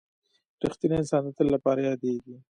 •رښتینی 0.65 0.95
انسان 0.99 1.21
د 1.25 1.27
تل 1.37 1.47
لپاره 1.55 1.79
یادېږي. 1.89 2.35